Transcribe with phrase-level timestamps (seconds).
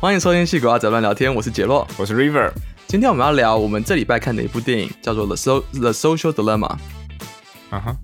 [0.00, 2.50] 欢迎收听《戏骨阿仔乱聊天》，我是杰洛，我是 River。
[2.86, 6.68] 今天我们要聊我们这礼拜看的一部电影，叫做《The So The Social Dilemma》。
[7.68, 7.96] 啊哈，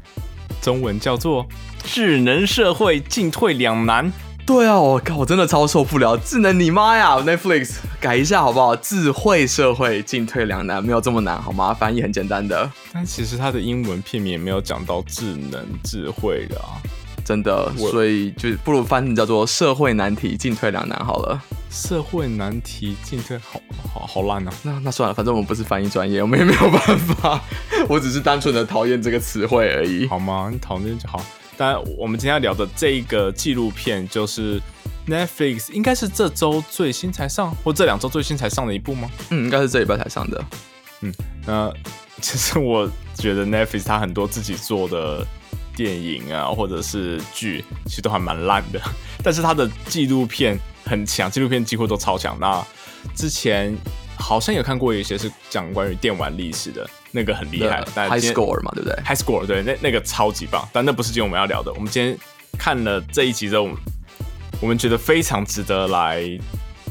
[0.60, 1.44] 中文叫做
[1.84, 4.12] 《智能社会进退两难》。
[4.44, 6.18] 对啊，我靠，我真的超受不了！
[6.18, 8.76] 智能你妈呀！Netflix 改一下好不好？
[8.76, 11.72] 智慧社会进退两难，没有这么难好吗？
[11.72, 12.70] 翻译很简单的。
[12.92, 16.76] 但其实它的英文片名也没有讲到智能智慧的啊，
[17.26, 21.42] 真的，所以就不如翻译叫做社会难题进退两难好了。
[21.68, 23.60] 社会难题进退，好
[23.92, 24.52] 好好烂啊！
[24.62, 27.42] 那那算了，反正我们不是翻译专业，我们也没有办法。
[27.88, 30.48] 我只是单纯的讨厌这个词汇而已，好吗？
[30.52, 31.20] 你讨厌就好。
[31.56, 34.62] 但我们今天要聊的这一个纪录片，就是
[35.08, 39.10] Netflix 应该是这周最新才上，或这两周最新才上的一部吗？
[39.30, 40.44] 嗯，应该是这礼拜才上的。
[41.00, 41.12] 嗯，
[41.44, 41.72] 那
[42.22, 45.26] 其实我觉得 Netflix 它很多自己做的
[45.76, 48.80] 电影啊，或者是剧，其实都还蛮烂的。
[49.22, 52.36] 但是他的纪录片很强，纪录片几乎都超强。
[52.40, 52.66] 那
[53.14, 53.76] 之前
[54.16, 56.88] 好像有看过一些是讲关于电玩历史的。
[57.12, 61.72] 那个很厉害，High Score 嘛，对不对？High Score 对，那那个超级棒，但那不是今天我们要聊的。
[61.72, 62.18] 我们今天
[62.58, 63.70] 看了这一集之后，
[64.60, 66.22] 我们觉得非常值得来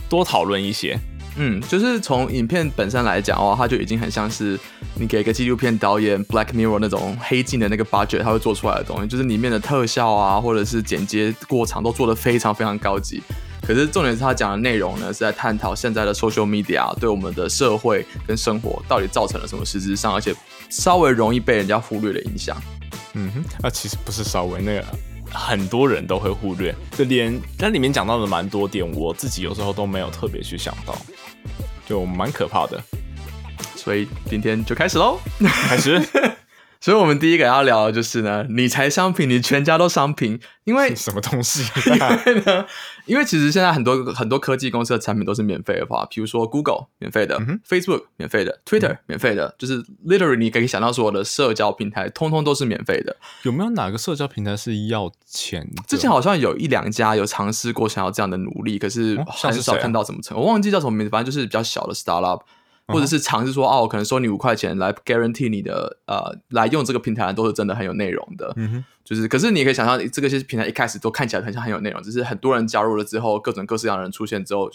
[0.10, 0.98] 多讨论一些。
[1.38, 4.58] 嗯，就是从影片本身来讲的话，它就已经很像是
[4.96, 13.22] 你给一个纪录片导演 Black Mirror 那种黑镜的那个 budget，他会做出来的东西，就是里面的特效啊，或者是剪接过场都做得非常非常高级。
[13.62, 20.34] 可是重点是他讲的内容呢，是在探讨现在的 social media 对我们的社会跟生活到底造成了什么实质上，而且
[20.70, 22.56] 稍微容易被人家忽略的影响。
[23.14, 24.86] 嗯哼，那其实不是稍微，那个
[25.32, 30.96] 很多人都会忽略，就连那里面讲到的蛮多点，我自己有时候都没有特别去想到，
[31.86, 32.82] 就蛮可怕的。
[33.76, 35.20] 所以今天就开始喽，
[35.70, 36.02] 开始。
[36.86, 41.64] 所以，我们第一个要聊的就是呢，理财商品，你全家都商品，因为 什么东西？
[41.88, 42.64] 因为呢，
[43.08, 53.18] 因为其实现在很多很多科技公司的产品都是免费的话，比如说 Google 免费的，Facebook 免费的，Twitter 免费的，就是 literally 你可以想到所有的社交平台，通通都是免费的。
[53.42, 55.68] 有没有哪个社交平台是要钱？
[55.88, 60.38] 之前好像有一两家有尝试过想要这样的努力，可是很少看到怎么成。
[60.38, 62.42] 我忘记叫什么名字，反正就是比较小的 startup。
[62.88, 74.70] 或者是尝试说哦，可能收你五块钱来 guarantee 你的呃，来用这个平台都是真的很有内容的，嗯哼，就是可是你可以想象，这个些平台一开始都看起来很像很有内容，只是很多人加入了之后，各种各式各样的人出现之后，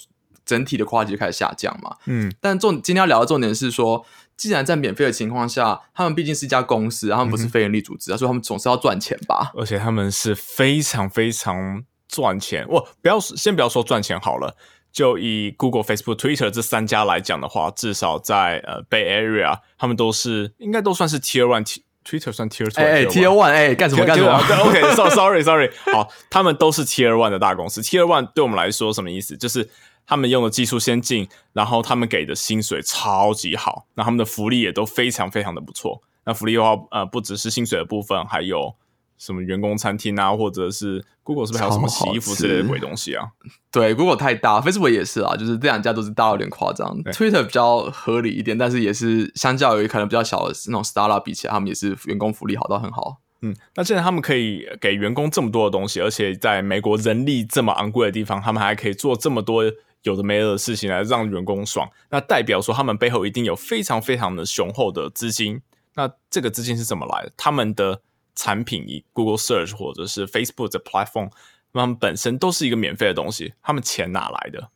[0.45, 2.33] 整体的话就开始下降嘛，嗯。
[2.41, 4.05] 但重今天要聊的重点是说，
[4.37, 9.53] 既然在免费的情况下，他们毕竟是一家公司，他们不是非营利组织啊，所以他们总是要赚钱吧？
[9.55, 14.57] 而且他们是非常非常赚钱，我不要先不要说赚钱好了。
[14.93, 24.33] 就以 Google、Facebook、Twitter 这三家来讲的话，至少在呃 Bay Area，他们都是应该都算是 Tier One，Twitter 算 Tier Two，哎，Tier One，哎，干什么干什么
[24.65, 27.81] ？OK，Sorry，Sorry，好，他们都是 Tier One 的大公司。
[27.81, 29.37] Tier One 对我们来说什么意思？
[29.37, 29.71] 就是
[30.07, 36.03] 他们用的技术先进，然后他们给的薪水超级好，那他们的福利也都非常非常的不错。
[36.25, 38.75] 那福利的话，呃，不只是薪水的部分，还有。
[39.21, 43.29] 什么员工餐厅啊，或者是 Google 是不是还有什么洗衣服之类的鬼东西啊？
[43.71, 46.99] 对，Google 太大，Facebook 也是啊，就是这两家都是大有点夸张。
[47.13, 53.19] Twitter 比较合理一点，但是也是相较于可能比较小的那种 Startup 比起来，他们也是员工福利好到很好。
[53.43, 59.65] 嗯，那既然他们可以给员工这么多的东西，而且在美国人力这么昂贵的地方，他们还可以做这么多
[60.03, 65.61] 有的没的事情来让员工爽，那代表说他们背后一定有非常非常的雄厚的资金。
[65.95, 67.33] 那这个资金是怎么来的？
[67.37, 68.01] 他们的
[68.41, 71.29] 产品以 Google Search 或者是 Facebook 的 platform，
[71.75, 74.71] 他们本身都是一个免费的东西，他们钱哪来的？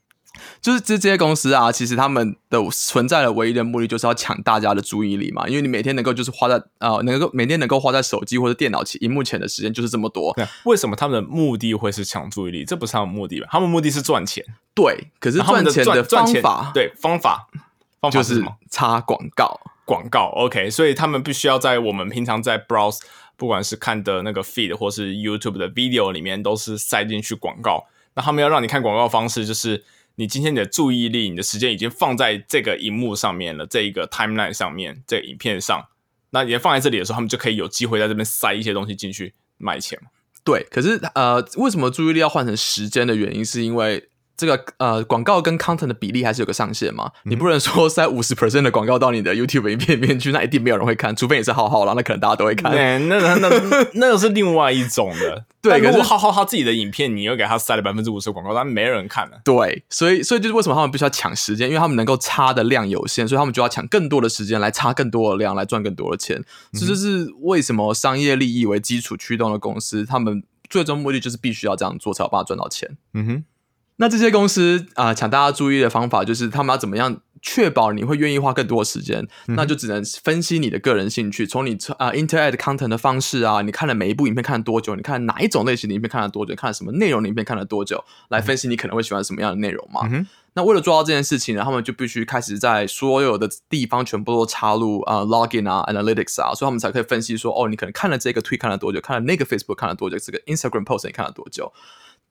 [0.60, 10.36] 就是这这些公司啊，其实他们的存在的唯一的目的就是要抢大家的注意力嘛，因为你每天能够就是花在呃，能够每天能够花在手机或者电脑前、荧幕前的时间就是这么多。
[10.64, 12.64] 为什么他们的目的会是抢注意力？
[12.64, 13.46] 这不是他们目的吧？
[13.50, 14.44] 他们目的是赚钱。
[14.74, 17.48] 对，可是赚钱的方法，对方法，
[18.00, 19.60] 方法就是插广告。
[19.86, 23.00] 广告，OK，所以他们必须要在我们平常在 browse。
[23.36, 27.86] 不管是看的那个 feed 或是 YouTube 的 video 里面，都是塞进去广告。
[28.14, 29.84] 那他们要让你看广告方式，就是
[30.16, 35.86] 你今天的注意力、你的时间已经放在这个荧幕上面了，这一个 timeline 上面，这影片上。
[36.30, 39.98] 那也放在这里的时候，他们就可以有机会在这边塞一些东西进去卖钱
[40.44, 44.08] 对，可是呃，为什么注意力要换成时间的原因，是因为。
[44.36, 47.10] 这个呃广告跟 content 的比例还是有个上限嘛？
[47.24, 52.70] 你不能说塞五十 percent 的广告到你的 YouTube 影片里面去，那一定没有人会看，除非你是浩浩啦，那可能大家都会看。
[52.74, 55.44] 对，那那那 那个是另外一种的。
[55.62, 59.40] 对，如果浩浩他自己的影片，你又给他塞了百分之五十广告，但没人看了。
[59.44, 66.42] 对，所以所以就是为什么他们必须要抢时间，因为他们能够插的量有限，所以他们就要抢更多的时间来插更多的量，来赚更多的钱。
[66.72, 72.98] 这就是为什么商业利益为基础驱动的公司，他们最终目的就是必须要这样做，才有办法赚到钱。
[73.14, 73.44] 嗯哼。
[73.96, 79.28] 那这些公司啊，抢大家注意的方法就是他们要怎么样确保你会愿意花更多的时间？
[79.48, 84.96] 那就只能分析你的个人兴趣，从你啊 interact content 的方式啊，你看了每一部影片看了多久？
[84.96, 86.54] 你看哪一种类型的影片看了多久？
[86.54, 88.02] 看了什么内容的影片看了多久？
[88.30, 90.08] 来分析你可能会喜欢什么样的内容嘛？
[90.56, 99.00] 那为了做到这件事情呢，他们就必须开始在所有的地方全部都插入啊 login 啊 analytics 啊，所以他们才可以分析说，哦，你可能看了这个 tweet 看了多久？
[99.00, 100.16] 看了那个 Facebook 看了多久？
[100.18, 101.72] 这个 Instagram post 你看了多久？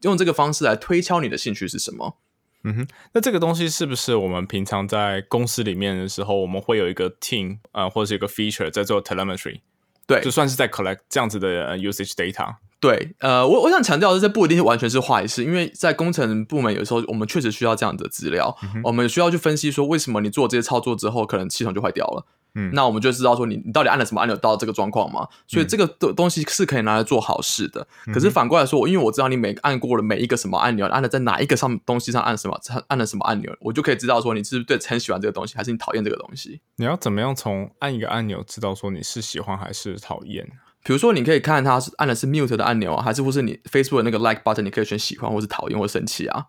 [0.04, 2.18] 用这个方式来推敲你的兴趣是什么？
[2.66, 9.60] 嗯哼，那这个东西是不是我们平常在公司里面的时候，我们会有一个 team 啊，或者是一个 feature 在做 telemetry？
[10.08, 12.56] 对，就算是在 collect 这样子的 usage data。
[12.80, 22.26] 对，呃，我我想强调的是，这不一定完全是坏事，因为在工程部门有时候我们确实需要这样的资料，我们需要去分析说，为什么你做这些操作之后，可能系统就坏掉了。
[22.56, 25.28] 嗯，那我们就知道说你你到底按了什么按钮到这个状况嘛？
[25.48, 27.88] 所以这个东东西是可以拿来做好事的。
[28.14, 36.62] 可是反过来说，因为我知道你每按过了每一个什么按钮，按了在哪一个上东西上按什么，按了什么按钮，我就可以知道说你是不是对很喜欢这个东西，还是你讨厌这个东西。
[36.76, 40.48] 你要怎么样从按一个按钮知道说你是喜欢还是讨厌？
[40.86, 46.48] 比如说，你可以看它是按的是 mute 的按钮啊，还是不是你 Facebook 那个 like button，你可以选喜欢或是讨厌或生气啊。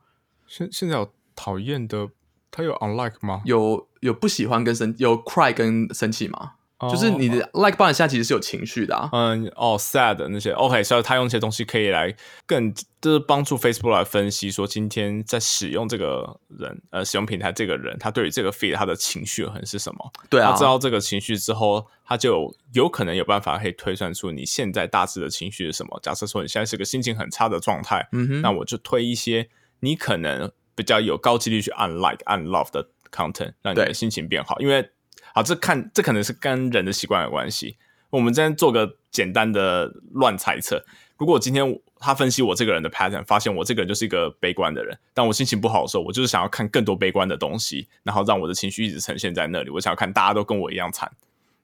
[0.49, 2.09] 现现在有讨厌的，
[2.55, 3.43] 它有 unlike 吗？
[3.45, 6.53] 有有不喜欢跟生有 cry 跟生气吗？
[6.91, 12.15] 就是你的 like button 下其实是有情绪的，嗯，哦，sad 那些，OK，所以他用一些东西可以来
[12.45, 20.13] 更就是帮助 Facebook 来分析说今天在使用这个人呃使用平台这个人他对于这个 feed 他的情绪很是什么？
[20.29, 25.99] 对啊，他知道这个情绪之后，他就有可能有办法可以推算出你现在大致的情绪是什么。
[26.03, 29.49] 假设说你现在是个心情很差的状态，嗯哼，那我就推一些
[29.81, 34.91] 你可能比较有高几率去按 like 按 love 的 content，让你的心情变好，因为。
[35.37, 37.77] 好，这看这可能是跟人的习惯有关系。
[38.11, 40.85] 我们今天做个简单的乱猜测：
[41.17, 49.71] 如果今天他分析我这个人的 pattern，发现我这个人就是一个悲观的人，当我心情不好的时候，我就是想要看更多悲观的东西，然后让我的情绪一直呈现在那里。
[49.71, 51.11] 我想要看大家都跟我一样惨，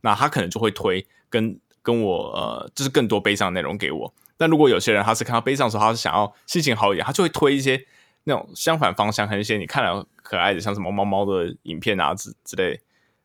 [0.01, 4.13] 那他可能就会推跟跟我呃，就是更多悲伤的内容给我。
[4.37, 7.87] 但如果有些人他是看到悲伤的时候，他是想要心情好一点，他就会推一些
[8.25, 12.81] 那种相反方向，还有一些你看了可爱的，像什么猫猫的影片啊之之类。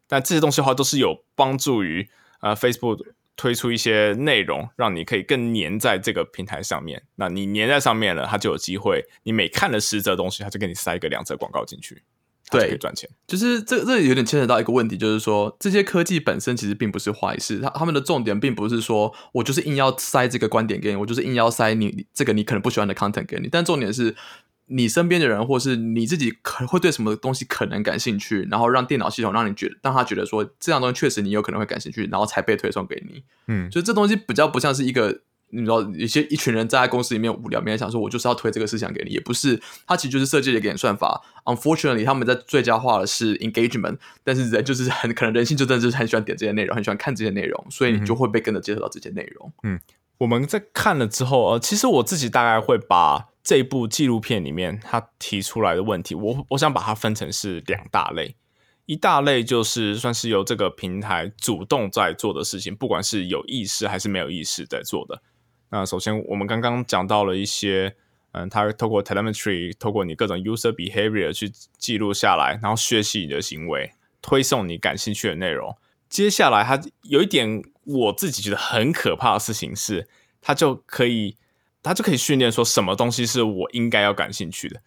[0.07, 2.07] 但这些东西的话，都是有帮助于
[2.39, 3.03] 呃，Facebook
[3.35, 7.01] 推出一些内容，让你可以更粘在这个平台上面。
[7.15, 12.03] 那你粘在上面了，它就有机会，你每看了十则东西，它就给你塞个两则广告进去，
[12.51, 13.09] 对，可以赚钱。
[13.25, 24.15] 就是这这有点牵扯到一个问题，就是说这些科技本身其实并不是坏事，它他们的重点并不是说我就是硬要塞这个观点给你，我就是硬要塞你这个你可能不喜欢的 content 给你，但重点是。
[24.67, 33.23] 你身边的人，或是你自己，可能会对什么东西可能感兴趣，然后让电脑系统让你觉得，让他觉得说这样东西确实你有可能会感兴趣，然后才被推送给你。
[33.47, 35.21] 嗯，所以这东西比较不像是一个，
[35.51, 41.21] 你知道，有些一群人在公司里面无聊，没人想说我就是要推这个事情给你，也不是，它其实就是设计了一个演算法。
[41.43, 49.53] Unfortunately，他们在最佳化的是 engagement，但是人就是很可能人性就真的就是很喜欢点这些内容，很喜欢看这些内容，所以你就会被跟着接受到这些内容。
[49.61, 49.79] 嗯，
[50.17, 53.27] 我们在看了之后，呃，其实我自己大概会把。
[53.45, 58.35] 这部纪录片里面，他提出来的问题，我我想把它分成是两大类。
[58.87, 65.21] 一大类就是算是由这个平台主动在做的事情，不管是有意识还是没有意识在做的。
[65.69, 67.95] 那首先，我们刚刚讲到了一些，
[68.31, 71.47] 嗯，他透过 telemetry，透过你各种 user behavior 去
[71.77, 73.91] 记录下来，然后学习你的行为，
[74.23, 75.77] 推送你感兴趣的内容。
[76.09, 80.07] 接下来，他有一点我自己觉得很可怕的事情是，
[80.41, 81.37] 他就可以。
[81.85, 84.81] 他就可以训练说什么东西是我应该要感兴趣的。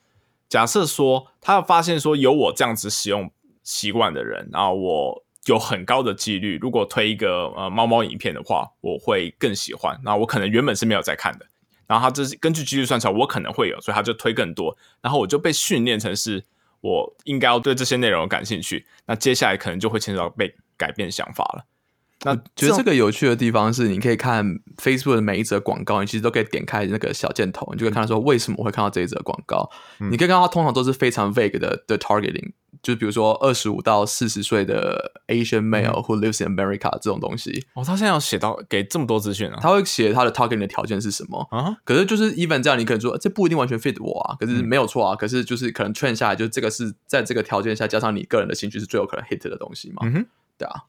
[0.49, 3.31] 假设说他发现说有我这样子使用
[3.63, 9.99] 习惯的人，然后我有很高的几率，如果推一个呃猫猫影片的话，我会更喜欢。
[10.03, 11.47] 那我可能原本是没有在看的，
[11.87, 14.77] 然后他这是根据几率算出来，我可能会有，所以他就推更多。
[15.01, 16.45] 然后我就被训练成是
[16.81, 18.85] 我应该要对这些内容感兴趣。
[19.07, 21.65] 那接下来可能就会牵扯到被改变想法了。
[22.25, 24.45] 那觉得这个有趣的地方是，你可以看
[24.77, 29.71] Facebook 的每一则广告，你其实都可以点开那个小箭头，你就可以看到说为什么会看到这一则广告。
[30.11, 32.51] 你可以看到它通常都是非常 vague 的的 targeting，
[32.83, 37.65] 就比如说二十五到四十岁的 Asian male who lives in America 这种东西。
[37.75, 39.59] 哦，他现在要写到给这么多资讯啊？
[39.61, 41.77] 他会写他的 targeting 的条件是什么啊？
[41.85, 45.15] 可是就是 even 这样，你可能说这不一定完全 fit 我啊，可是没有错啊。
[45.15, 49.99] 可是就是可能 train 下来，就这个是在这个条件下加上你个人的兴趣是最有可能 hit 的东西嘛？
[50.03, 50.27] 嗯哼，
[50.59, 50.83] 对啊。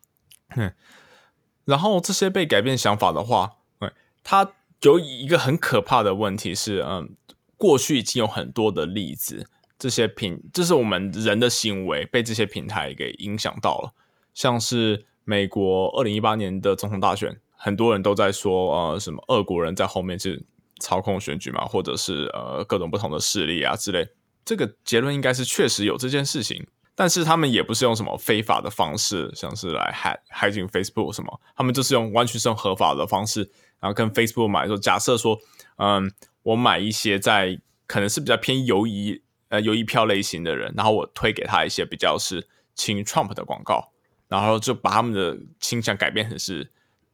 [1.70, 3.92] 然后这些被改变想法的话，对，
[4.24, 7.16] 它有一个很可怕的问题是，嗯，
[7.58, 9.48] 过去已经有很多的例子，
[9.78, 13.94] 这些平，就是我们人的行为被这些平台给影响到了。
[14.34, 20.44] 像是美国二零一八年的总统大选，很多人都在说，呃，什么俄国人在后面是
[20.80, 24.08] 操控选举嘛，或者是呃各种不同的势力啊之类。
[24.44, 26.66] 这个结论应该是确实有这件事情，
[27.00, 35.39] 但是他们也不是用什么非法的方式，像是来害害进 Facebook 什么，他们就是用完全是用合法的方式，然后跟 Facebook 买说，假设说，
[35.77, 36.12] 嗯，
[36.44, 43.94] 我买一些在可能是比较偏游移呃游移票类型的人，然后我推给他一些比较是亲 Trump 的广告，
[44.27, 46.70] 然后就把他们的倾向改变成是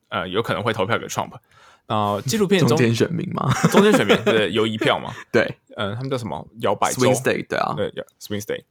[0.10, 1.34] 呃有可能会投票给 Trump。
[1.86, 6.44] 啊，纪录片中间选民吗，中间选民对游移票嘛， 对，嗯，他们叫什么？
[6.62, 8.63] 摇摆 swing state 对啊，对，swing state。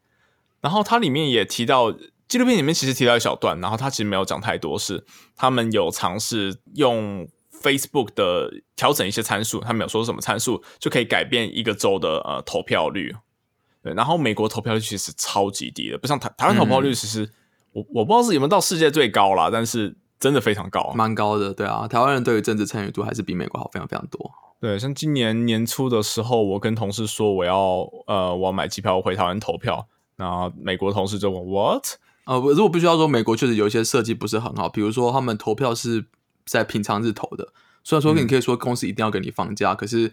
[0.64, 1.92] 然后它里面也提到，
[2.26, 5.04] 纪录片里面其实提到一小段，然后它其实没有讲太多，是
[5.36, 7.28] 他们有尝试用
[7.62, 13.14] Facebook 的调整一些参数，他们有说什么参数就可以改变一个州的呃投票率。
[13.82, 17.30] 对，然后美国投票率其实超级低的，不像台台湾投票率，其实
[17.72, 19.96] 我我不知道是有没有到世界最高啦，但是。
[20.20, 24.30] 真的非常高，蛮高的，对啊，台湾人对于政治参与度还是比美国好非常非常多。
[24.58, 31.84] 对，像今年年初的时候，我跟同事说我要呃我要买机票回台湾投票，那美国同事就问 What？
[32.24, 36.06] 呃，如果必须要说，美国确实有一些设计不是很好，比如说他们投票是
[36.46, 37.52] 在平常日投的，
[37.82, 40.10] 虽然说你可以说公司一定要给你放假，可是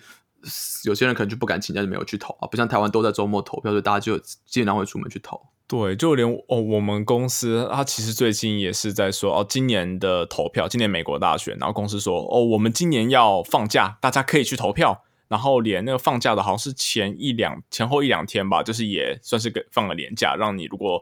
[0.84, 5.40] 有些人可能就不敢请假就没有去投啊，不像台湾都在周末投票，所以大家就基本上会出门去投。
[5.68, 15.04] 对，就连哦，我们公司他其实最近也是在说哦，今年的投票，今年美国大选，然后公司说哦，我们今年要放假，大家可以去投票。
[15.32, 21.02] 然后连那个放假的，好像是前一两前后一两天吧，就是也算是给放了年假，让你如果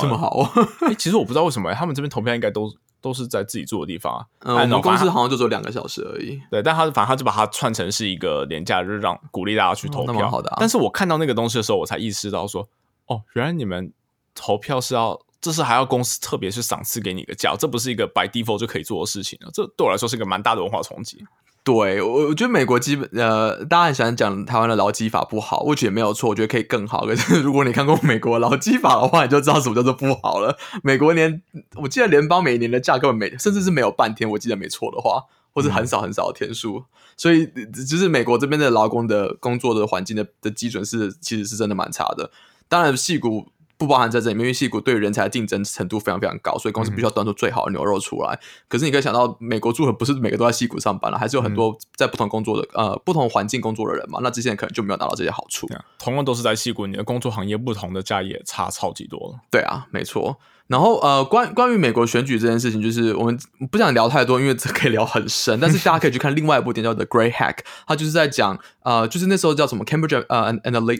[0.00, 0.50] 这么好。
[0.82, 4.26] 哎，其实我不知道为什么他们这边投票应该都都是在自己住的地方啊。
[4.40, 6.42] 嗯，我们公司好像就只有两个小时而已。
[6.50, 10.28] 对，但他反正他就把它串成是一个年假日，让鼓励大家去投票。
[10.28, 10.52] 好的。
[10.58, 12.68] 但是我看到那个东西的时候，我才意识到说，
[13.06, 13.92] 哦，原来你们。
[14.32, 19.50] 投票是要，这是还要公司特别是赏赐给你个假，这不是一个 by default 就可以做的事情了。
[19.52, 21.22] 这对我来说是一个蛮大的文化冲击。
[21.62, 27.04] 对我，我觉得美国基本呃，大家很喜欢讲台湾的劳基法不好，我觉得没有错，我觉得可以更好。
[27.04, 30.56] 可是如果你看过美国劳基法的话，你就知道什么叫做不好了。
[30.82, 31.42] 美国连，
[31.76, 36.84] 我记得联邦每年的假根本没，甚至是没有半天，我记得没错的话，或是很少很少的天数。
[37.16, 37.46] 所以
[37.88, 42.30] 就是美国这边的劳工的工作的环境的的基准是，其实是真的蛮差的。
[42.68, 43.48] 当然，戏骨。
[43.80, 48.38] 不包含在这里面，因为戏骨对人才的竞争程度非常非常高，所以公司必须要端出最好的牛肉出来。
[48.68, 54.20] 可是你可以想到，美国住的不是每个都在戏骨上班了，还是有很多在不同工作的呃不同环境工作的人嘛？
[54.22, 55.66] 那这些人可能就没有拿到这些好处。
[55.98, 59.40] 同样都是在戏骨，你的工作行业不同的价也差超级多了。
[59.50, 60.38] 对啊，没错。
[60.70, 63.36] 然后呃，关关于美国选举这件事情，就是我们
[63.72, 65.58] 不想聊太多，因为这可以聊很深。
[65.58, 67.54] 但是大家可以去看另外一部电影叫《The Great Hack》，
[67.88, 70.54] 它就是在讲呃，就是那时候叫什么 Cambridge 呃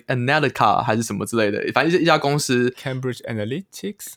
[0.08, 4.14] Analytica 还是什么之类的，反正一家公司 Cambridge Analytics，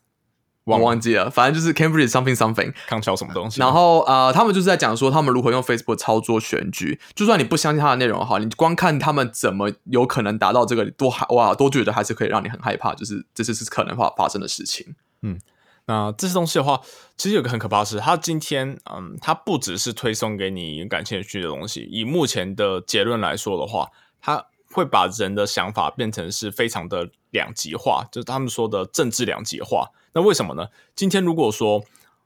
[0.64, 3.60] 我忘记了，反正就是 Cambridge something something，康桥什么东西。
[3.60, 7.00] 然后呃，他们就是在讲说他们如何用 Facebook 操作选举。
[7.14, 14.96] 就算你不相信他的内容哈，你光看他们怎么有可能达到这个，多害哇，都觉得还是可以让你很害怕，就是这次是可能发发生的事情。
[15.24, 15.40] 嗯，
[15.86, 16.80] 那这些东西的话，
[17.18, 21.88] 其实有个很可怕的是，它今天，嗯，它不只是推送给你感兴趣的东西。
[21.90, 23.90] 以目前的结论来说的话，
[24.22, 29.90] 它会把人的想法变成是非常的两极化，就是他们说的政治两极化。
[30.14, 30.68] 那为什么呢？
[30.96, 31.84] 今天如果说，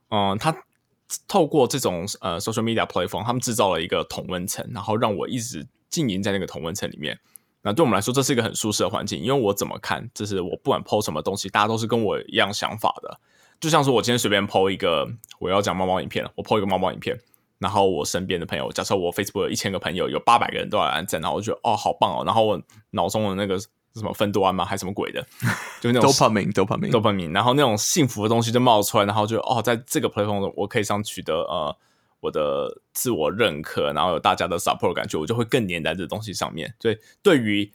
[0.09, 0.55] 嗯，他
[1.27, 7.19] 透过这种呃 social media platform，他们制造了一个同温层，然后让我一直经营在那个同温层里面。
[7.67, 13.19] 那对我们来说，这是一个很舒适的环境，因为我怎么看，就是我不管 PO 什么东西，大家都是跟我一样想法的。
[13.59, 15.05] 就像说我今天随便 PO 一个，
[15.37, 17.19] 我要讲猫猫影片了，我 PO 一个猫猫影片，
[17.59, 22.57] 然后我身边的朋友，假设我 Facebook 有一千个朋友，有八百个人都来按赞，然后我觉得哦好棒哦，然后我
[22.91, 25.21] 脑中的那个什么分多胺吗，还什么鬼的，
[25.81, 31.75] 就那种 dopamine，dopamine，dopamine，然后那种幸福的东西就冒出来，然后就哦，在这个 platform 我可以上取得呃。
[32.19, 36.73] 我的自我认可，然后有大家的 support 感觉，我就会更黏在这东西上面。
[36.79, 37.71] 所以，对于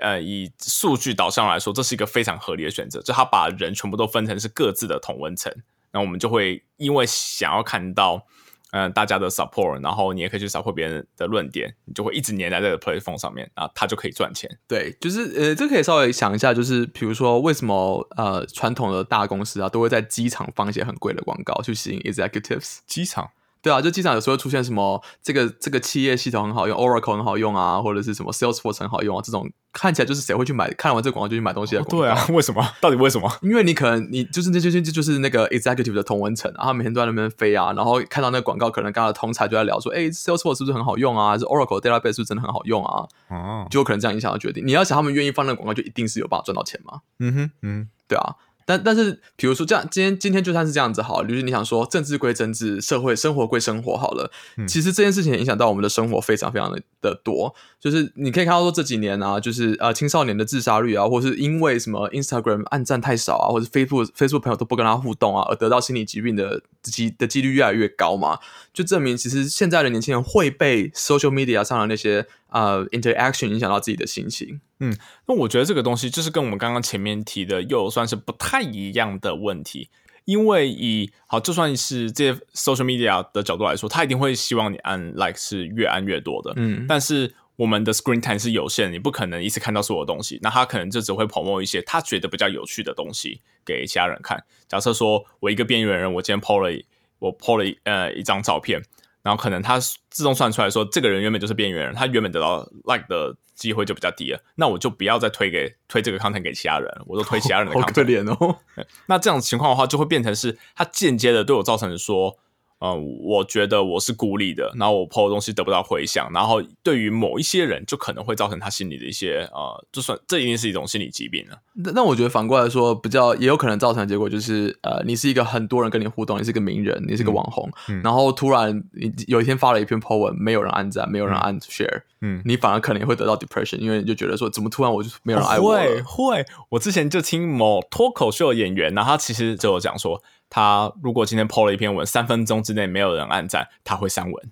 [0.00, 3.00] 呃以数据导向来说，这是一个非常合理的选择。
[3.00, 5.52] 就他把人全部都分成是各自的同温层，
[5.92, 8.26] 那我们就会因为想要看到
[8.72, 14.58] 嗯大家的 support，然后你也可以去 support 别人的论点，你就会一直黏在这个 platform 上面，然后他就可以赚钱。
[14.68, 22.78] 对，就是呃，这可以稍微想一下，就是比如说为什么呃传统的大公司啊都会在机场放一些很贵的广告去吸引 executives？
[22.86, 23.30] 机场。
[23.62, 30.68] 对啊，就机场有时候出现什么这个这个企业系统很好用，Oracle 很好用啊，或者是什么 Salesforce 很好用啊，这种看起来就是谁会去买？
[30.74, 31.98] 看完这个广告就去买东西的广告。
[31.98, 32.68] 对啊， 为什么？
[32.80, 33.30] 到底为什么？
[33.40, 41.38] 因为你可能你就是那些就就是那个 executive 的同文层，然后每天都在那边飞啊，然后看到那个广告，可能跟他的同才就在聊说，哎，Salesforce 是不是很好用啊？
[41.38, 43.06] 是 Oracle database 是不是真的很好用啊？
[43.28, 44.66] 哦，就有可能这样影响到决定。
[44.66, 47.00] 你要想他们愿意放那个广告，就一定是有办法赚到钱嘛？
[47.20, 48.34] 嗯哼，嗯，对啊。
[48.64, 54.30] 但但是，比如说这样，今天今天就算是这样子好，就是你想说政治归政治，社会生活归生活好了。
[54.66, 57.54] 其实这件事情影响到我们的生活非常非常的的多。
[57.80, 68.38] 就是你可以看到说这几年啊，就是呃青少年的自杀率啊，或是因为什么 Instagram 按赞太少啊，或者 Facebook Facebook 朋友都不跟他互动啊，而得到心理疾病的几的几率越来越高嘛，
[68.72, 74.60] 就证明其实现在的年轻人会被 social media 上的那些呃 interaction 影响到自己的心情。
[74.78, 79.88] 嗯，那我觉得这个东西就是跟我们刚刚前面提的又算是不太一样的问题，
[80.24, 94.42] 因为以好就算是这些 social media 的角度来说，他一定会希望你按 like 是越按越多的，嗯，但是我们的 screen time 是有限，你不可能一次看到所有东西，那他可能就只会 promote 一些他觉得比较有趣的东西给其他人看。
[94.68, 96.76] 假设说我一个边缘人，我今天 po 了
[97.20, 98.82] 我 po 了呃一张照片。
[99.22, 99.78] 然后可能他
[100.10, 107.80] 自动算出来说，这个人原本就是边缘人，他原本得到 like 的机会就比较低了，那我就不要再推给推这个 content 给其他人，我都推其他人的 content。
[107.80, 108.58] 好可怜哦。
[109.06, 112.38] 那这样情况的话，就会变成是他间接的对我造成说。
[112.84, 121.56] 嗯，我觉得我是孤立的，然后我抛的东西得不到回响，然后对于某一些人，就可能会造成他心里的一些呃，就算这一定是一种心理疾病了。
[121.74, 127.70] 那那我觉得反过来说，比较也有可能造成的结果就是，呃，你是一个很多人跟你互动，你是个名人，你是个网红，
[128.02, 128.82] 然后突然
[129.28, 135.70] 有一天发了一篇 po 文，没有人按赞，没有人按 share，嗯，你反而可能会得到 depression，因为你就觉得说，怎么突然我就没有人爱我？
[135.70, 140.20] 会会，我之前就听某脱口秀演员，然后他其实就有讲说。
[140.54, 144.50] 他如果今天 PO 了一篇文，三分钟之内没有人按赞，他会删文。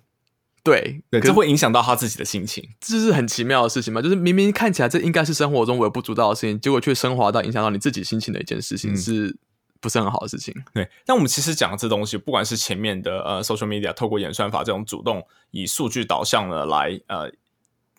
[0.63, 4.01] 对对，这会影响到他自己的心情，这是很奇妙的事情嘛？
[4.01, 9.37] 就是明明看起来这应该是生活中微不足道的事情，结果却升华到影响到你自己心情的一件事情，是
[9.79, 10.51] 不是很好的事情？
[10.73, 10.89] 对。
[11.05, 17.31] 但我们其实讲的这东西，不管是前面的呃 social media 透过演算法这种主动以数据导向的来呃。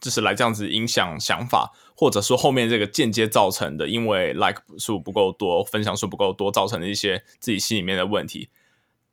[0.02, 8.50] 就是来这样子影响想法，或者说后面这个间接造成的，因为 like 数不够多，分享数不够多，造成的一些自己心里面的问题。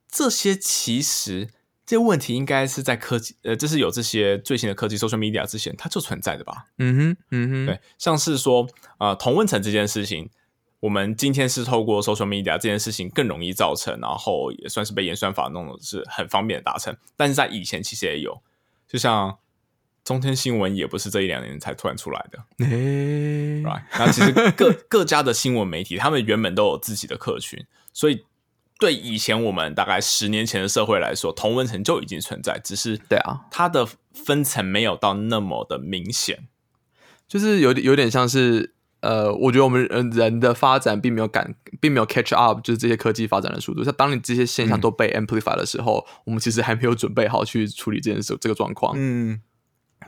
[0.09, 1.49] 这些其实
[1.85, 6.65] 这些问题应该是在科技，呃，这是有这些最新的科技 social media 之前它就存在的吧？
[6.79, 10.27] 嗯哼，嗯哼，对，像是说呃同温层这件事情，
[10.79, 18.41] 我们今天是透过 social media 这件事情更容易造成，然后也算是被演算法弄的是很方便的达成，但是在以前其实也有，
[18.87, 19.37] 就像。
[20.03, 22.39] 中天新闻也不是这一两年才突然出来的
[23.63, 23.83] ，right？
[23.97, 28.25] 那其实各 各家的新闻媒体，他们原本都有自己的客群，所以
[28.79, 36.47] 对以前我们大概十年前的社会来说，同文层就已经存在，只是对啊，它的分层没有到那么的明显，
[37.27, 43.83] 就是有点有点像是呃，我觉得我们人人的发展并没有赶，并没有 catch up，就是这些科技发展的速度。
[43.83, 49.41] 像当你这些现象都被 amplify 的时候，我们其实还没有准备好去处理这件事这个状况，嗯。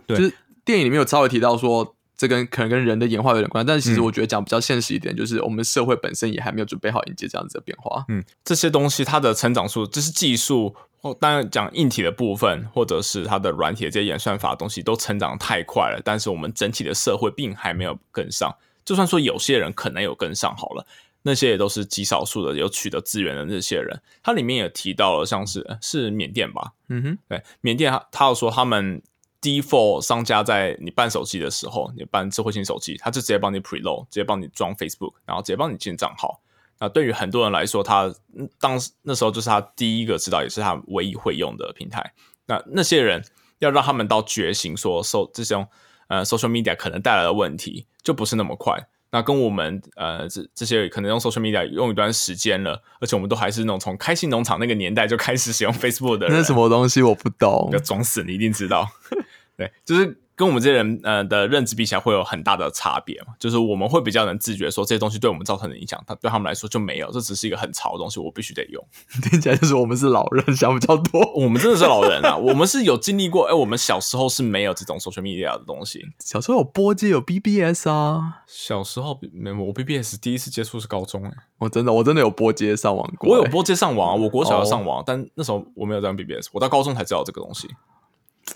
[0.08, 0.34] 就是
[0.64, 8.06] 电影里面有稍微提到说，这跟可能跟人的演化有点关，但是其实我觉得讲比较现实一点，就是我们社会本身也还没有准备好迎接这样子的变化。
[8.10, 10.76] 嗯，这些东西它的成长速，这是技术，
[11.20, 18.56] 当然讲硬体的部分，或者是它的软体这些演算法的东西都成长太快了，但是我们整体的社会并还没有跟上。
[18.86, 20.86] 就算说有些人可能有跟上好了，
[21.24, 24.00] 那些也都是极少数的有取得资源的那些人。
[24.22, 29.02] 它里面也提到了，像是是缅甸吧，嗯哼，对，缅甸他他有说他们。
[29.42, 36.40] Default 商家在你办手机的时候，你办智慧型手机，他就直接帮你 preload，直接帮你装 Facebook，然后直接帮你建账号。
[36.80, 38.14] 那对于很多人来说，他
[38.60, 42.14] 当那时候就是他第一个知道，也是他唯一会用的平台。
[42.46, 43.24] 那那些人
[43.60, 45.68] 要让他们到觉醒，说受这种
[46.08, 48.88] 呃 social media 可能带来的问题，就不是那么快。
[49.12, 58.88] 那跟我们呃这这些可能用 social media 用一段时间了，而且我们都还是那种从开心农场那个年代就开始使用 Facebook 的人，那什么东西我不懂，要装死你一定知道。
[59.58, 63.36] 对，就是跟我们这些人呃的认知比起来，会有很大的差别嘛。
[63.38, 68.84] 就是我们会比较能自觉说这些东西对我们造成的影响，它对他们来说就没有，这只是一个很潮的东西，我必须得用。
[69.30, 73.46] 听起来就是我们是老人想比较多，我们真的是老人啊，我们是有经历过。
[73.46, 78.42] 哎，我们小时候是没有这种 social media 的东西，小时候有波接有 BBS 啊。
[78.48, 87.68] 小时候没我 BBS 第一次接触是高中哎，我真的我真的有波接上网过，我有波接上网啊，我国小要上网，但那时候我没有这样 BBS，我到高中才知道这个东西。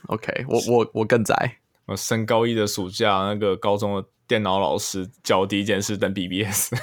[0.08, 1.58] OK，我我我更宅。
[1.86, 6.74] 我升高一的暑假，那个高中的电脑老师教第一件事登 BBS，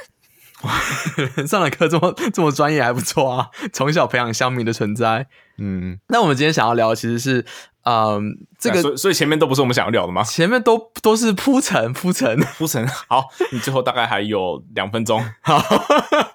[1.47, 3.49] 上了课这么这么专业还不错啊！
[3.73, 5.27] 从小培养乡民的存在，
[5.59, 5.99] 嗯。
[6.09, 7.45] 那我们今天想要聊的其实是，
[7.83, 10.23] 嗯，这个，所以所以前面都不是我们想要聊的吗？
[10.23, 12.87] 前面都都是铺陈铺陈 铺陈。
[13.09, 15.21] 好，你最后大概还有两分钟。
[15.41, 15.61] 好，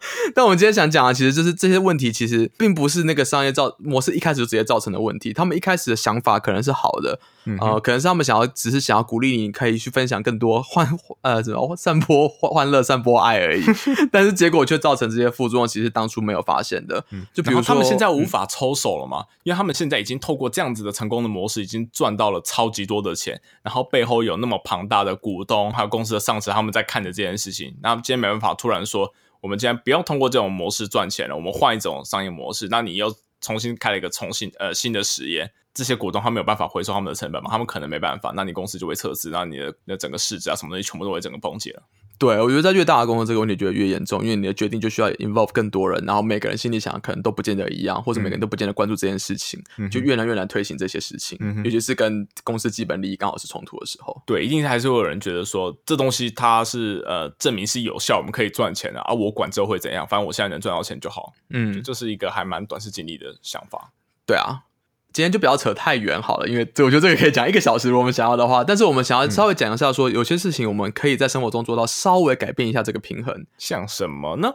[0.36, 5.34] 但我们今天想讲啊，其实就是这些问题，其实并不是那个商业造模式一开始就直接造成的问题。
[5.34, 7.20] 他们一开始的想法可能是好的，
[7.60, 10.88] 呃，可能是他们想要只是想要鼓励你可以去分享更多欢
[11.22, 13.63] 呃什么散播欢欢乐、散播爱而已。
[14.12, 17.04] 但是结果却造成这些副作用，其实当初没有发现的。
[17.34, 19.26] 就比如他们现在无法抽手了嘛？
[19.43, 27.76] 因为他们现在已经透过这样子的成功的模式，已经赚到了超级多的钱，然后背后有那么庞大的股东，还有公司的上司，他们在看着这件事情。
[27.82, 29.13] 那今天没办法突然说。
[29.41, 32.67] 我们既然不用通过这种模式赚钱了，我们换一种商业模式。
[32.69, 37.51] 那你又重新开了一个重新呃新的实验，这些股东他没有办法回收他们的成本嘛？
[37.51, 41.83] 他们可能没办法，那你公司就会撤资，然后你的那整个市值啊什么东西全部都会整个崩解了。
[42.17, 49.61] 对，我觉得在越大的公司，这个问题就会越严重，因为你的决定就需要 involve 更多人，然后每个人心里想可能都不见得一样，或者每个人都不见得关注这件事情，
[49.91, 54.19] 就越来越难推行这些事情，尤其是跟公司基本利益刚好是冲突的时候。
[54.25, 61.31] 对，一定还是会有人觉得说，这东西它是呃证明是有效，我们可以赚钱的啊，我管之后会怎样，反正我现在能赚到钱就好。
[61.51, 63.91] 嗯，这是一个还蛮短视经历的想法。
[64.25, 64.63] 对啊。
[65.13, 68.63] 今天就不要扯太远好了，因为 这我觉得这个可以讲一个小时，如果我们想要的话。
[68.63, 73.46] 但是我们想要稍微讲一下，说有些事情我们可以在生活中做到稍微改变一下这个平衡。
[73.58, 74.52] 像什么呢？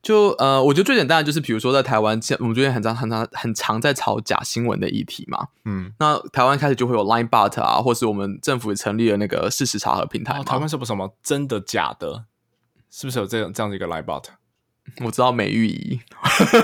[0.00, 5.48] 就呃，我觉得最简单的就是，比如说在台湾，我们最近很常、很常、很常在炒假新闻的议题嘛。
[5.64, 10.40] 嗯，那台湾开始就会有 Line Bot 啊，或是我们政府成立了那个事实查核平台。
[10.44, 12.26] 台湾是不是什么真的假的？
[12.88, 14.22] 是不是有这样这样的一个 Line Bot？
[15.04, 16.00] 我知道美玉仪，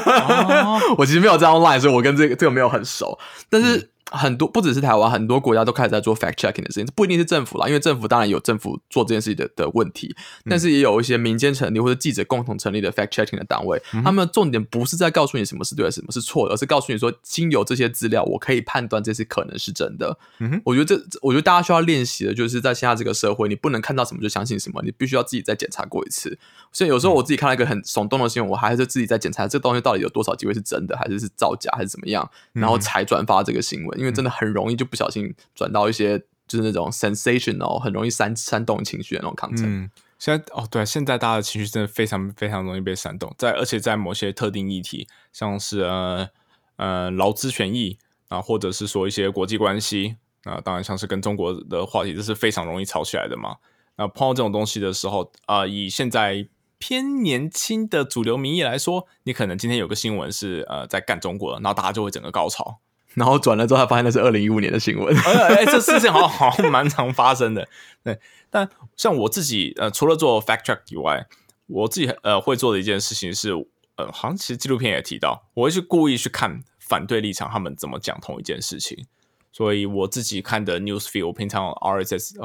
[0.98, 3.90] 我其实没有这样 line，所以我跟这个这个没有很熟，但是。
[4.10, 10.14] 很多不只是台湾，很多国家都开始在做 fact checking 的事情，不一定是政府啦，因为政府当然有政府做这件事情的的问题，
[10.48, 20.18] 但是也有一些民间成立或者记者共同成立的 fact checking 的单位，他们的重点不是在告诉你什么是对的，什么是错的，而是告诉你说，经由这些资料，我可以判断这是可能是真的。
[20.38, 26.38] 嗯我觉得这，我觉得大家需要练习的，就是在现在这个社会，你不能看到什么就相信什么，你必须要自己再检查过一次。
[26.72, 39.66] 所以有时候我自己看到一个很耸动的新闻，我还是自己在检查这东西到底有多少机会是真的，还是是造假，还是怎么样，然后才转发这个新闻，因为真的很容易就不小心转到一些就是那种 sensational，很容易煽煽动情绪的那种 content。
[39.66, 46.28] 嗯，现在哦，对，现在大家的情绪真的非常非常容易被煽动，在而且在某些特定议题，像是呃
[46.76, 53.56] 呃劳资权益啊，或者是说一些国际关系啊，当然像是跟中国的话题，这是非常容易吵起来的嘛。
[53.96, 56.48] 那碰到这种东西的时候啊，以现在。
[56.76, 62.78] 偏年轻的主流民意来说，你可能今天有个新闻是呃在干中国的，然后大家就会整个高潮，
[63.14, 65.16] 然后转了之后，他发现那是二零一五年的新闻。
[65.16, 67.68] 哎，这事情好像好像蛮常发生的。
[68.02, 68.18] 对，
[68.50, 71.26] 但像我自己呃，除了做 fact check 以外，
[71.66, 73.52] 我自己呃会做的一件事情是，
[73.96, 79.06] 呃，好像其实纪录片也提到，我会去故意去看反对立场他们怎么讲同一件事情。
[79.52, 82.36] 所以我自己看的 news feed，我平常 RSS。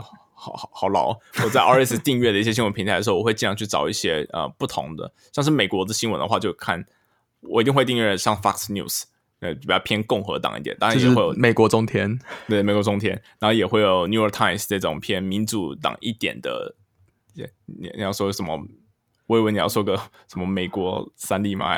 [0.41, 1.09] 好好好老！
[1.43, 6.85] 我在 R S 订阅的一些新闻平台的时候，我会尽量去找一些呃不同的，像是美国的新闻的话，就看
[7.41, 9.03] 我一定会订阅像 Fox News，
[9.39, 16.75] 呃比较偏共和党一点，当然也会有美国中天，对美国中天，然后也会有 New York Times 这种偏民主党一点的。
[17.33, 18.59] 你你要说什么？
[19.27, 19.95] 我以为你要说个
[20.27, 21.75] 什么美国三立嘛？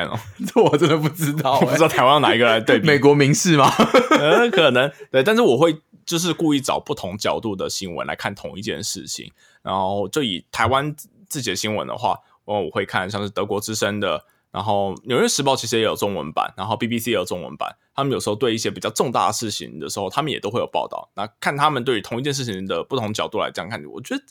[0.47, 3.69] 这 我真的不知道， 我不知道台湾哪一个来对美国民事吗？
[4.17, 5.81] 呃，可能对，但是我会。
[6.03, 10.93] 就是故意找不同角度的新闻来看同一件事情，然后就以台湾
[11.29, 17.75] 自己的新闻的话，我我会看像是德国之声的，然后纽约时报其实也有中文版，然后 BBC 也有中文版。
[17.95, 21.09] 他们有时候对一些比较重大的事情的时候，他们也都会有报道。
[21.15, 24.23] 那看他们对于同一件事情的不同角度来这样看，我觉得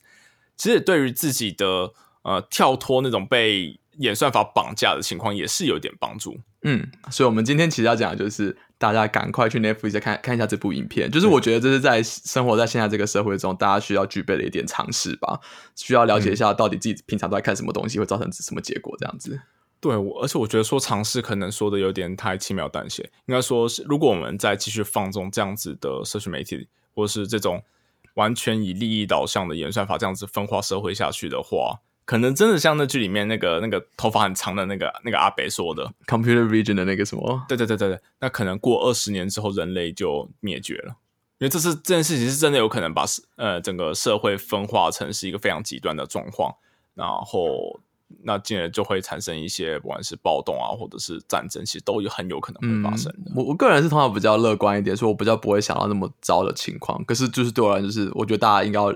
[0.56, 6.38] 其实对于自己的呃跳脱那种被演算法绑架的情况也是有点帮助。
[6.62, 8.56] 嗯，所以我们今天其实要讲的就是。
[8.80, 15.38] 大家赶快去 Netflix 看看一下这部影片，就是我觉得这是在生活在现在这个社会中，大家需要具备的一点常识吧，
[15.76, 19.38] 需要了解一下到底自己平常都在看什么东西，会造成什么结果这样子。
[19.80, 27.62] 对，我而且我觉得说尝试可能说的有点太轻描淡写，应该说是如果我们再继续放纵这样子的社群媒体，或是这种
[28.14, 31.80] 完全以利益导向的演算法这样子分化社会下去的话。
[32.04, 37.44] 可能真的像那剧里面那个那个头发很长的那个那个阿北说的，computer vision 的那个什么？
[37.48, 40.96] 对对对对对，那可能过二十年之后人类就灭绝了，
[41.38, 43.04] 因为这是这件事情是真的有可能把
[43.36, 46.52] 呃整个社会分化成是一个非常极端的状况，
[46.94, 47.78] 然后
[48.22, 53.32] 那进而就会产生一些不管是暴动啊或者是战争，其实都有很有可能会发生的。
[53.34, 57.04] 我我个人是通常比较乐观一点，所以我比较不会想到那么糟的情况。
[57.04, 58.94] 可是就是对我来说，就是我觉得大家应该要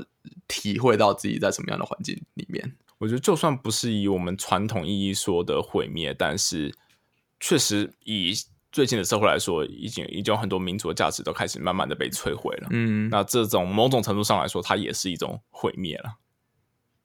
[0.48, 2.76] 体会到自己在什么样的环境里面。
[2.98, 6.74] 我觉得就算不是以我们传统意义说的毁灭，但是
[7.40, 8.32] 确实以
[8.72, 12.68] 最近的社会来说，已经已经有很多民族的价值都开始慢慢的被摧毁了。
[12.70, 16.16] 嗯，那这种某种程度上来说，它也是一种毁灭了。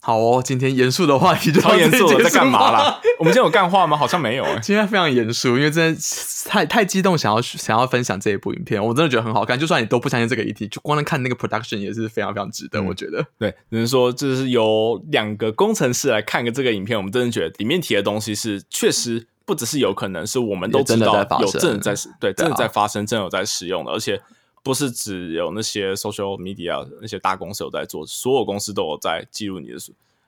[0.02, 3.02] 好哦，今天严肃的话题就超严肃了，在干嘛啦？
[3.20, 3.98] 我们今天有干话吗？
[3.98, 4.58] 好像没有哎。
[4.60, 6.02] 今天非常严肃，因为真的
[6.46, 9.60] 太太激动，想要想要分享这一部影片，我真的觉得很好看。
[9.60, 12.82] 就算你都不相信这个议题，就光能看那个 production 也是非常非常值得。
[12.82, 24.22] 我觉得，对，只能说这是由两个工程师来看个这个影片，我们真的觉得里面提的东西是确实不只是有可能，是我们都知道有真的在对真的在发生，真的有在使用的，而且。
[24.70, 29.78] 不是只有那些 social media 那些大公司有在做，所有公司都有在记录你的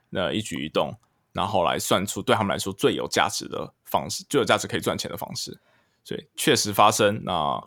[0.09, 0.97] 那一举一动，
[1.31, 5.59] 然后来算出对他们来说最有价值的方式，最有价值可以赚钱的方式。
[6.03, 7.63] 所以确实发生，那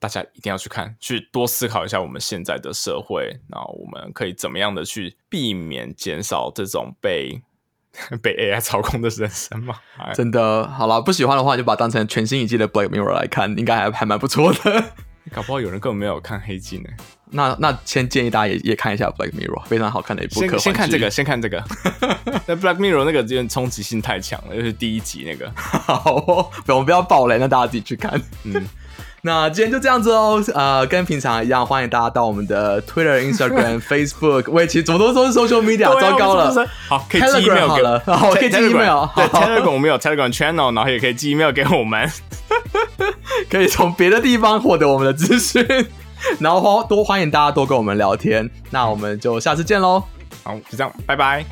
[0.00, 7.40] 大家一定要去看，去多思考一下我们现在的社会，那我们可以怎么样的去避免减少这种被
[8.20, 9.76] 被 AI 操控的人生吗？
[10.12, 14.92] 真的，好了，不喜欢的话就把当成全新一季的 Black Mirror 来看，应该还还蛮不错的。
[15.32, 16.88] 搞不好有人根本没有看黑镜呢。
[17.30, 20.34] 那那先建议大家也也看一下 Black Mirror，非常好看的一部。
[20.34, 21.62] 先先看这个，先看这个。
[22.46, 25.50] 那 Black Mirror 那个有点冲击性太强了，就是第一集那个。
[25.56, 28.20] 好，我们不要爆雷，那大家自己去看。
[28.44, 28.64] 嗯，
[29.26, 30.44] 那今天就这样子哦。
[30.52, 34.50] 呃，跟平常一样，欢迎大家到我们的 Twitter、 Instagram、Facebook。
[34.50, 36.54] 喂，其实怎么都说是 social media，糟糕了。
[36.86, 39.08] 好，可以寄 email 好了，好，可以寄 email。
[39.16, 42.06] 对，Telegram 我们有 Telegram channel，然后也可以寄 email 给我们。
[43.50, 45.66] 可以从别的地方获得我们的资讯，
[46.38, 48.50] 然后多欢迎大家多跟我们聊天。
[48.70, 50.02] 那我们就下次见喽！
[50.42, 51.42] 好，就这样，拜拜。